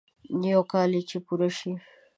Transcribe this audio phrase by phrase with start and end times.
[0.53, 1.71] يو کال يې چې پوره شي.